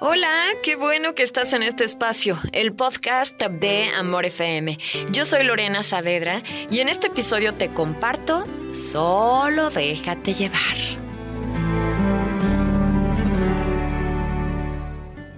Hola, 0.00 0.46
qué 0.62 0.74
bueno 0.74 1.14
que 1.14 1.22
estás 1.22 1.52
en 1.52 1.62
este 1.62 1.84
espacio, 1.84 2.38
el 2.52 2.72
podcast 2.74 3.40
de 3.40 3.84
Amor 3.96 4.24
FM. 4.26 4.76
Yo 5.12 5.24
soy 5.24 5.44
Lorena 5.44 5.84
Saavedra 5.84 6.42
y 6.68 6.80
en 6.80 6.88
este 6.88 7.06
episodio 7.06 7.54
te 7.54 7.72
comparto 7.72 8.44
Solo 8.72 9.70
déjate 9.70 10.34
llevar. 10.34 10.76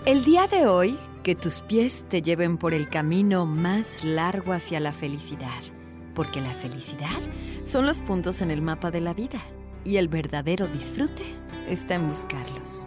El 0.07 0.25
día 0.25 0.47
de 0.47 0.67
hoy, 0.67 0.99
que 1.23 1.35
tus 1.35 1.61
pies 1.61 2.07
te 2.09 2.23
lleven 2.23 2.57
por 2.57 2.73
el 2.73 2.89
camino 2.89 3.45
más 3.45 4.05
largo 4.05 4.55
hacia 4.55 4.81
la 4.81 4.93
felicidad, 4.93 5.61
porque 6.15 6.41
la 6.41 6.55
felicidad 6.55 7.21
son 7.63 7.85
los 7.85 8.01
puntos 8.01 8.41
en 8.41 8.51
el 8.51 8.63
mapa 8.63 8.91
de 8.91 9.03
la 9.03 9.13
vida 9.13 9.41
y 9.85 9.99
el 9.99 10.09
verdadero 10.09 10.67
disfrute 10.67 11.25
está 11.69 11.97
en 11.97 12.09
buscarlos. 12.09 12.87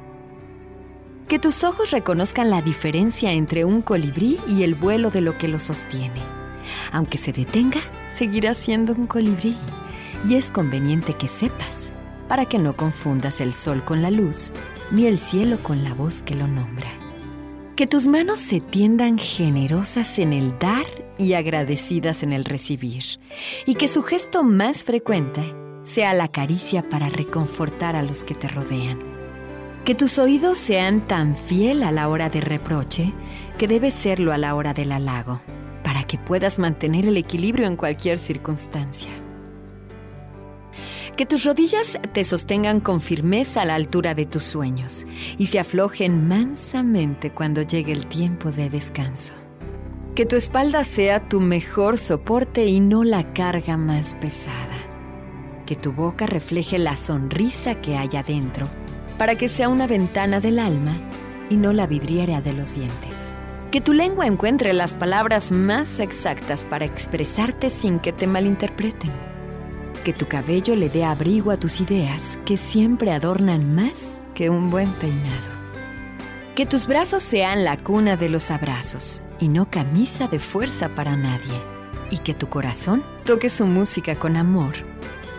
Que 1.30 1.38
tus 1.38 1.64
ojos 1.64 1.92
reconozcan 1.92 2.50
la 2.50 2.64
diferencia 2.64 3.32
entre 3.34 3.64
un 3.64 3.84
colibrí 3.84 4.38
y 4.48 4.64
el 4.64 4.74
vuelo 4.74 5.12
de 5.12 5.22
lo 5.22 5.38
que 5.38 5.48
lo 5.48 5.60
sostiene. 5.60 6.24
Aunque 6.92 7.20
se 7.20 7.32
detenga, 7.32 7.82
seguirá 8.10 8.56
siendo 8.56 8.94
un 8.94 9.06
colibrí. 9.06 9.56
Y 10.28 10.34
es 10.34 10.50
conveniente 10.50 11.14
que 11.14 11.28
sepas, 11.28 11.94
para 12.28 12.46
que 12.46 12.58
no 12.58 12.76
confundas 12.76 13.42
el 13.42 13.54
sol 13.54 13.84
con 13.86 14.02
la 14.02 14.10
luz, 14.10 14.52
ni 14.90 15.06
el 15.06 15.20
cielo 15.20 15.60
con 15.62 15.84
la 15.84 15.94
voz 15.94 16.24
que 16.24 16.34
lo 16.34 16.48
nombra. 16.48 16.90
Que 17.76 17.86
tus 17.86 18.08
manos 18.08 18.40
se 18.40 18.60
tiendan 18.60 19.20
generosas 19.20 20.18
en 20.18 20.34
el 20.34 20.58
dar 20.58 20.88
y 21.20 21.34
agradecidas 21.34 22.24
en 22.24 22.34
el 22.34 22.44
recibir. 22.44 23.04
Y 23.68 23.76
que 23.76 23.88
su 23.88 24.02
gesto 24.02 24.42
más 24.42 24.84
frecuente 24.84 25.44
sea 25.84 26.16
la 26.16 26.28
caricia 26.28 26.90
para 26.90 27.08
reconfortar 27.10 27.96
a 27.96 28.02
los 28.02 28.24
que 28.24 28.34
te 28.34 28.48
rodean 28.48 29.19
que 29.86 29.96
tus 29.96 30.18
oídos 30.20 30.58
sean 30.58 31.08
tan 31.08 31.36
fiel 31.36 31.84
a 31.84 31.92
la 31.92 32.10
hora 32.10 32.30
de 32.30 32.42
reproche 32.42 33.14
que 33.58 33.68
debe 33.68 33.92
serlo 33.92 34.32
a 34.34 34.38
la 34.38 34.56
hora 34.56 34.74
del 34.74 34.92
halago, 34.92 35.42
para 35.84 36.04
que 36.04 36.18
puedas 36.18 36.60
mantener 36.60 37.06
el 37.06 37.18
equilibrio 37.18 37.66
en 37.68 37.76
cualquier 37.76 38.20
circunstancia. 38.20 39.10
Que 41.16 41.26
tus 41.26 41.44
rodillas 41.44 41.98
te 42.14 42.24
sostengan 42.24 42.80
con 42.80 43.02
firmeza 43.02 43.62
a 43.62 43.66
la 43.66 43.76
altura 43.76 44.14
de 44.14 44.26
tus 44.26 44.44
sueños 44.44 45.06
y 45.38 45.48
se 45.48 45.60
aflojen 45.60 46.28
mansamente 46.28 47.32
cuando 47.32 47.62
llegue 47.62 47.92
el 47.92 48.06
tiempo 48.06 48.52
de 48.52 48.70
descanso. 48.70 49.34
Que 50.16 50.26
tu 50.26 50.36
espalda 50.36 50.84
sea 50.84 51.28
tu 51.28 51.42
mejor 51.42 51.98
soporte 51.98 52.66
y 52.66 52.80
no 52.80 53.04
la 53.04 53.34
carga 53.34 53.76
más 53.76 54.16
pesada. 54.16 54.78
Que 55.66 55.76
tu 55.76 55.92
boca 55.92 56.26
refleje 56.26 56.78
la 56.78 56.96
sonrisa 56.96 57.76
que 57.82 57.98
hay 57.98 58.10
adentro 58.16 58.68
para 59.20 59.36
que 59.36 59.50
sea 59.50 59.68
una 59.68 59.86
ventana 59.86 60.40
del 60.40 60.60
alma 60.60 60.96
y 61.50 61.58
no 61.58 61.74
la 61.74 61.86
vidriera 61.88 62.40
de 62.40 62.54
los 62.54 62.74
dientes. 62.74 63.36
Que 63.70 63.82
tu 63.82 63.92
lengua 63.92 64.26
encuentre 64.26 64.72
las 64.72 64.96
palabras 64.96 65.52
más 65.52 66.00
exactas 66.00 66.64
para 66.64 66.86
expresarte 66.86 67.70
sin 67.70 68.00
que 68.00 68.14
te 68.14 68.28
malinterpreten. 68.28 69.12
Que 70.06 70.14
tu 70.14 70.26
cabello 70.26 70.74
le 70.74 70.88
dé 70.90 71.04
abrigo 71.04 71.52
a 71.52 71.58
tus 71.58 71.82
ideas 71.82 72.40
que 72.46 72.56
siempre 72.56 73.12
adornan 73.12 73.76
más 73.76 74.22
que 74.34 74.50
un 74.50 74.72
buen 74.72 74.90
peinado. 74.94 75.60
Que 76.56 76.66
tus 76.66 76.88
brazos 76.88 77.22
sean 77.22 77.66
la 77.66 77.76
cuna 77.76 78.16
de 78.16 78.30
los 78.30 78.50
abrazos 78.50 79.22
y 79.38 79.50
no 79.50 79.70
camisa 79.70 80.30
de 80.30 80.40
fuerza 80.40 80.88
para 80.96 81.18
nadie. 81.18 81.60
Y 82.10 82.20
que 82.20 82.34
tu 82.34 82.48
corazón 82.48 83.04
toque 83.26 83.50
su 83.50 83.66
música 83.66 84.16
con 84.16 84.38
amor 84.38 84.76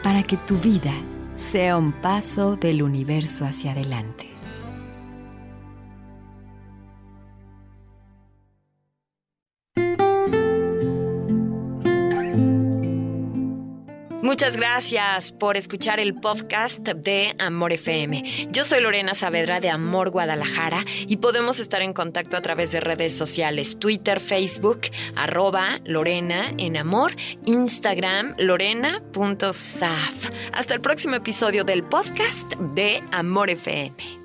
para 0.02 0.22
que 0.22 0.36
tu 0.36 0.58
vida 0.58 0.92
sea 1.50 1.76
un 1.76 1.90
paso 1.90 2.54
del 2.54 2.80
universo 2.80 3.44
hacia 3.44 3.72
adelante. 3.72 4.28
Muchas 14.22 14.56
gracias 14.56 15.32
por 15.32 15.56
escuchar 15.56 15.98
el 15.98 16.14
podcast 16.14 16.80
de 16.80 17.34
Amor 17.38 17.72
FM. 17.72 18.48
Yo 18.50 18.66
soy 18.66 18.82
Lorena 18.82 19.14
Saavedra 19.14 19.60
de 19.60 19.70
Amor 19.70 20.10
Guadalajara 20.10 20.84
y 21.06 21.16
podemos 21.16 21.58
estar 21.58 21.80
en 21.80 21.94
contacto 21.94 22.36
a 22.36 22.42
través 22.42 22.70
de 22.70 22.80
redes 22.80 23.16
sociales, 23.16 23.78
Twitter, 23.78 24.20
Facebook, 24.20 24.82
arroba 25.16 25.80
Lorena 25.84 26.52
en 26.58 26.76
Amor, 26.76 27.16
Instagram, 27.46 28.34
lorena.saf. 28.38 30.30
Hasta 30.52 30.74
el 30.74 30.82
próximo 30.82 31.14
episodio 31.14 31.64
del 31.64 31.82
podcast 31.82 32.52
de 32.74 33.02
Amor 33.12 33.48
FM. 33.48 34.19